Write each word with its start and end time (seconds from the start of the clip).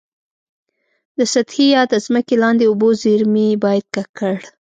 د 1.17 1.19
سطحي 1.33 1.67
یا 1.75 1.81
د 1.91 1.93
ځمکي 2.05 2.35
لاندي 2.43 2.65
اوبو 2.67 2.89
زیرمي 3.01 3.49
باید 3.63 3.85
ککړ. 3.95 4.35